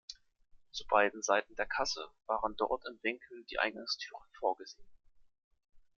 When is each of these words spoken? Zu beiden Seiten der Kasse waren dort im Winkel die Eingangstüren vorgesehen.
Zu 0.71 0.83
beiden 0.87 1.21
Seiten 1.21 1.53
der 1.57 1.67
Kasse 1.67 2.09
waren 2.25 2.55
dort 2.57 2.85
im 2.87 2.97
Winkel 3.03 3.45
die 3.51 3.59
Eingangstüren 3.59 4.25
vorgesehen. 4.39 4.89